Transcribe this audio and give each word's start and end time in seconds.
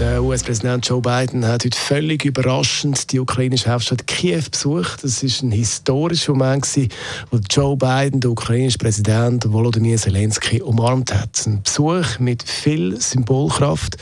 Der 0.00 0.24
US-Präsident 0.24 0.88
Joe 0.88 1.02
Biden 1.02 1.46
hat 1.46 1.62
heute 1.62 1.76
völlig 1.76 2.24
überraschend 2.24 3.12
die 3.12 3.20
ukrainische 3.20 3.70
Hauptstadt 3.70 4.06
Kiew 4.06 4.40
besucht. 4.50 5.04
Das 5.04 5.22
ist 5.22 5.42
ein 5.42 5.52
historischer 5.52 6.32
Moment, 6.32 6.66
wo 7.30 7.38
Joe 7.50 7.76
Biden, 7.76 8.18
der 8.18 8.30
ukrainische 8.30 8.78
Präsident 8.78 9.44
Volodymyr 9.52 9.98
Zelensky, 9.98 10.62
umarmt 10.62 11.12
hat. 11.12 11.46
Ein 11.46 11.62
Besuch 11.62 12.18
mit 12.18 12.42
viel 12.42 12.98
Symbolkraft, 12.98 13.98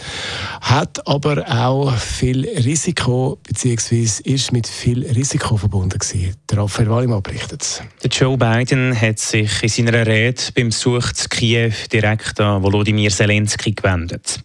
hat 0.60 1.04
aber 1.08 1.44
auch 1.48 1.92
viel 1.96 2.48
Risiko, 2.48 3.36
beziehungsweise 3.42 4.22
ist 4.22 4.52
mit 4.52 4.68
viel 4.68 5.04
Risiko 5.04 5.56
verbunden 5.56 5.98
gewesen. 5.98 6.36
Der 6.48 6.58
Raphael 6.58 6.90
Wallimann 6.90 7.24
berichtet. 7.24 7.82
Der 8.04 8.10
Joe 8.10 8.38
Biden 8.38 8.94
hat 8.94 9.18
sich 9.18 9.64
in 9.64 9.68
seiner 9.68 10.06
Rede 10.06 10.40
beim 10.54 10.68
Besuch 10.68 11.12
zu 11.12 11.28
Kiew 11.28 11.72
direkt 11.92 12.38
an 12.38 12.62
Volodymyr 12.62 13.10
Zelensky 13.10 13.72
gewendet. 13.72 14.38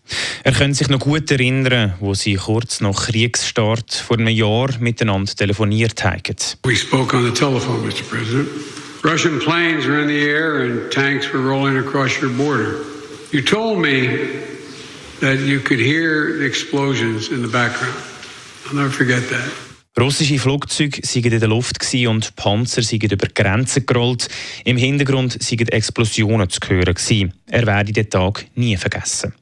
Er 0.44 0.52
könnte 0.52 0.74
sich 0.80 0.90
noch 0.90 1.00
gut 1.00 1.30
erinnern, 1.30 1.43
erinnern, 1.44 1.94
wo 2.00 2.14
sie 2.14 2.36
kurz 2.36 2.82
nach 2.82 3.08
Kriegsstart 3.08 3.94
vor 3.94 4.18
einem 4.18 4.30
Jahr 4.30 4.70
miteinander 4.80 5.34
telefoniert 5.36 6.04
haben. 6.04 6.36
We 6.66 6.76
spoke 6.76 7.16
on 7.16 7.24
the 7.24 7.32
telephone, 7.32 7.86
Mr. 7.86 8.04
President. 8.10 8.48
Russian 9.04 9.40
planes 9.40 9.86
were 9.86 10.00
in 10.02 10.08
the 10.08 10.24
air 10.24 10.64
and 10.64 10.90
tanks 10.92 11.32
were 11.34 11.42
rolling 11.42 11.78
across 11.78 12.22
your 12.22 12.32
border. 12.32 12.86
You 13.32 13.42
told 13.42 13.80
me 13.80 14.08
that 15.20 15.40
you 15.40 15.60
could 15.60 15.80
hear 15.80 16.38
the 16.38 16.46
explosions 16.46 17.30
in 17.30 17.42
the 17.42 17.50
background. 17.50 17.96
I'll 18.68 18.76
never 18.76 18.90
forget 18.90 19.24
that. 19.30 19.73
Russische 20.00 20.40
Flugzeuge 20.40 21.04
waren 21.04 21.34
in 21.34 21.40
der 21.40 21.50
Luft 21.50 21.78
und 22.08 22.36
Panzer 22.36 22.82
sind 22.82 23.04
über 23.04 23.28
Grenzen 23.28 23.86
gerollt. 23.86 24.28
Im 24.66 24.76
Hintergrund 24.76 25.36
waren 25.36 25.68
Explosionen 25.68 26.50
zu 26.50 26.60
hören. 26.68 27.34
Er 27.46 27.68
werde 27.68 27.94
den 27.94 28.10
Tag 28.10 28.44
nie 28.56 28.76
vergessen. 28.76 29.36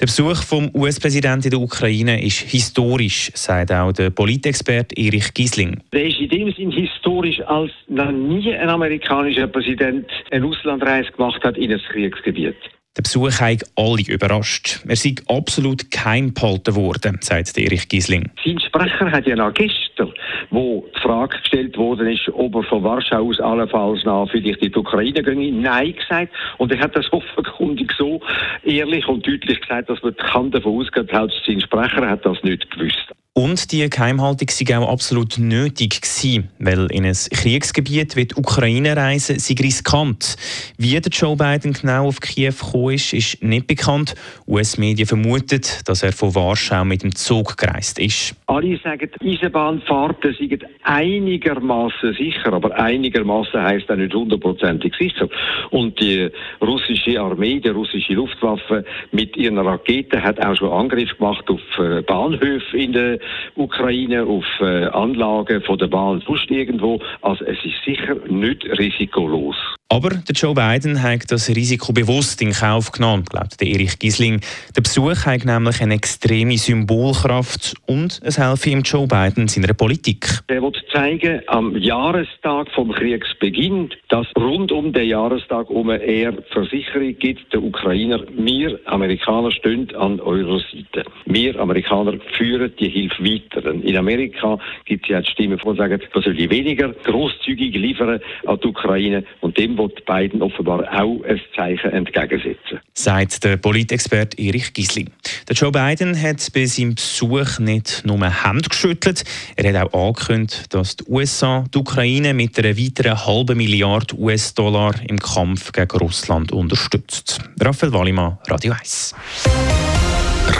Der 0.00 0.06
Besuch 0.06 0.42
vom 0.44 0.70
US-Präsidenten 0.74 1.48
in 1.48 1.50
der 1.50 1.60
Ukraine 1.60 2.24
ist 2.24 2.38
historisch, 2.38 3.30
sagt 3.34 3.70
auch 3.70 3.92
der 3.92 4.08
Politexperte 4.08 4.96
Erich 4.96 5.34
Giesling. 5.34 5.82
Der 5.92 6.06
ist 6.06 6.20
in 6.20 6.30
dem 6.30 6.52
Sinn 6.54 6.70
historisch, 6.70 7.42
als 7.42 7.72
noch 7.88 8.10
nie 8.10 8.54
ein 8.54 8.70
amerikanischer 8.70 9.46
Präsident 9.46 10.06
eine 10.30 10.46
Auslandreise 10.46 11.12
gemacht 11.12 11.44
hat 11.44 11.58
in 11.58 11.70
ein 11.70 11.82
Kriegsgebiet. 11.92 12.56
Der 12.98 13.04
Besuch 13.04 13.40
hat 13.40 13.62
alle 13.76 14.02
überrascht. 14.08 14.80
Er 14.88 14.96
sei 14.96 15.14
absolut 15.28 15.88
kein 15.92 16.34
behalten 16.34 16.74
worden, 16.74 17.18
sagt 17.20 17.56
Erich 17.56 17.88
Giesling. 17.88 18.28
Sein 18.44 18.58
Sprecher 18.58 19.12
hat 19.12 19.24
ja 19.24 19.36
noch 19.36 19.54
gestern, 19.54 20.12
wo 20.50 20.84
die 20.96 21.00
Frage 21.00 21.38
gestellt 21.38 21.76
worden 21.76 22.08
ist, 22.08 22.28
ob 22.32 22.56
er 22.56 22.64
von 22.64 22.82
Warschau 22.82 23.28
aus 23.28 23.38
allenfalls 23.38 24.02
nach 24.04 24.28
vielleicht 24.28 24.62
in 24.62 24.72
die 24.72 24.78
Ukraine 24.78 25.22
gehen, 25.22 25.62
Nein 25.62 25.94
gesagt. 25.94 26.32
Und 26.56 26.72
er 26.72 26.80
hat 26.80 26.96
das 26.96 27.06
offenkundig 27.12 27.92
so 27.96 28.20
ehrlich 28.64 29.06
und 29.06 29.24
deutlich 29.24 29.60
gesagt, 29.60 29.88
dass 29.90 30.02
man 30.02 30.16
davon 30.50 30.80
ausgehen 30.80 31.06
kann, 31.06 31.30
sein 31.46 31.60
Sprecher 31.60 32.10
hat 32.10 32.26
das 32.26 32.42
nicht 32.42 32.68
gewusst. 32.68 33.14
Und 33.38 33.70
die 33.70 33.88
Geheimhaltung 33.88 34.48
sei 34.50 34.76
auch 34.76 34.90
absolut 34.90 35.38
nötig 35.38 36.00
gewesen, 36.00 36.48
weil 36.58 36.90
in 36.90 37.04
ein 37.04 37.12
Kriegsgebiet 37.12 38.16
wie 38.16 38.24
die 38.24 38.34
Ukraine 38.34 38.96
reisen 38.96 39.38
sei 39.38 39.54
riskant. 39.62 40.34
Wie 40.76 41.00
der 41.00 41.12
Joe 41.12 41.36
Biden 41.36 41.72
genau 41.72 42.08
auf 42.08 42.18
Kiew 42.20 42.50
gekommen 42.50 42.94
ist, 42.94 43.12
ist 43.12 43.40
nicht 43.40 43.68
bekannt. 43.68 44.16
US-Medien 44.48 45.06
vermuten, 45.06 45.60
dass 45.86 46.02
er 46.02 46.10
von 46.10 46.34
Warschau 46.34 46.84
mit 46.84 47.04
dem 47.04 47.14
Zug 47.14 47.56
gereist 47.56 48.00
ist. 48.00 48.34
Alle 48.46 48.76
sagen, 48.78 49.08
Eisenbahnfahrten 49.20 50.34
seien 50.36 50.64
einigermaßen 50.82 52.14
sicher, 52.14 52.52
aber 52.52 52.76
einigermaßen 52.76 53.62
heißt 53.62 53.88
auch 53.88 53.94
nicht 53.94 54.14
hundertprozentig 54.14 54.94
sicher. 54.98 55.28
Und 55.70 56.00
die 56.00 56.28
russische 56.60 57.20
Armee, 57.20 57.60
die 57.60 57.68
russische 57.68 58.14
Luftwaffe 58.14 58.84
mit 59.12 59.36
ihren 59.36 59.58
Raketen 59.58 60.20
hat 60.20 60.44
auch 60.44 60.56
schon 60.56 60.72
Angriff 60.72 61.16
gemacht 61.16 61.48
auf 61.48 61.60
äh, 61.78 62.02
Bahnhöfe 62.02 62.76
in 62.76 62.92
der 62.94 63.20
Ukraine, 63.56 64.24
auf 64.24 64.44
äh, 64.60 64.86
Anlagen 64.86 65.62
von 65.62 65.78
der 65.78 65.88
Bahn, 65.88 66.22
sonst 66.26 66.50
irgendwo. 66.50 67.00
Also 67.22 67.44
es 67.44 67.58
ist 67.64 67.84
sicher 67.84 68.16
nicht 68.28 68.64
risikolos. 68.78 69.56
Aber 69.90 70.10
der 70.10 70.34
Joe 70.34 70.52
Biden 70.52 71.02
hat 71.02 71.32
das 71.32 71.48
Risiko 71.48 71.94
bewusst 71.94 72.42
in 72.42 72.52
Kauf 72.52 72.92
genommen, 72.92 73.24
glaubt 73.24 73.58
der 73.58 73.68
Erich 73.68 73.98
Gisling. 73.98 74.42
Der 74.76 74.82
Besuch 74.82 75.24
hat 75.24 75.46
nämlich 75.46 75.80
eine 75.80 75.94
extreme 75.94 76.58
Symbolkraft 76.58 77.74
und 77.86 78.20
es 78.22 78.36
helfe 78.36 78.68
ihm 78.68 78.82
Joe 78.82 79.06
Biden 79.06 79.48
seiner 79.48 79.72
Politik. 79.72 80.28
Er 80.48 80.60
will 80.60 80.72
zeigen, 80.92 81.40
am 81.46 81.74
Jahrestag 81.74 82.68
vom 82.74 82.92
Kriegsbeginn, 82.92 83.88
dass 84.10 84.26
rund 84.36 84.72
um 84.72 84.92
den 84.92 85.08
Jahrestag 85.08 85.70
um 85.70 85.88
er 85.88 86.34
Versicherung 86.52 87.18
gibt, 87.18 87.50
der 87.54 87.62
Ukrainer, 87.62 88.22
wir 88.36 88.78
Amerikaner 88.84 89.50
stehen 89.52 89.94
an 89.96 90.20
eurer 90.20 90.60
Seite. 90.70 91.08
Wir 91.24 91.58
Amerikaner 91.58 92.18
führen 92.36 92.74
die 92.78 92.90
Hilfe 92.90 93.24
weiter. 93.24 93.70
In 93.70 93.96
Amerika 93.96 94.58
gibt 94.84 95.06
es 95.06 95.10
ja 95.10 95.22
die 95.22 95.30
Stimmen, 95.30 95.58
die 95.58 95.76
sagen, 95.78 96.02
man 96.12 96.22
soll 96.22 96.36
weniger 96.36 96.90
großzügig 96.92 97.74
liefern 97.74 98.20
an 98.44 98.60
die 98.62 98.68
Ukraine 98.68 99.24
und 99.40 99.56
dem 99.56 99.77
wird 99.78 100.04
Biden 100.04 100.42
offenbar 100.42 100.80
auch 100.92 101.22
ein 101.24 101.40
Zeichen 101.56 101.90
entgegensetzen. 101.90 102.80
Sagt 102.94 103.44
der 103.44 103.56
Politexperte 103.56 104.36
Erich 104.38 104.72
Gisling. 104.72 105.10
Der 105.48 105.56
Joe 105.56 105.72
Biden 105.72 106.20
hat 106.20 106.46
bei 106.52 106.66
seinem 106.66 106.94
Besuch 106.94 107.58
nicht 107.58 108.02
nur 108.04 108.18
Hände 108.18 108.68
geschüttelt, 108.68 109.24
er 109.56 109.80
hat 109.80 109.94
auch 109.94 110.08
angekündigt, 110.08 110.74
dass 110.74 110.96
die 110.96 111.04
USA 111.08 111.64
die 111.72 111.78
Ukraine 111.78 112.34
mit 112.34 112.58
einer 112.58 112.76
weiteren 112.76 113.26
halben 113.26 113.56
Milliarde 113.56 114.14
US-Dollar 114.18 114.94
im 115.08 115.18
Kampf 115.18 115.72
gegen 115.72 115.98
Russland 115.98 116.52
unterstützt. 116.52 117.40
Raphael 117.60 117.92
Wallimann, 117.92 118.38
Radio 118.48 118.72
1. 118.72 119.14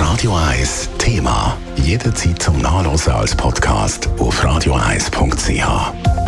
Radio 0.01 0.37
1 0.37 0.91
Thema. 0.99 1.57
Jederzeit 1.77 2.41
zum 2.43 2.61
Nachlesen 2.61 3.13
als 3.13 3.35
Podcast 3.35 4.09
auf 4.19 4.45
radio1.ch. 4.45 6.28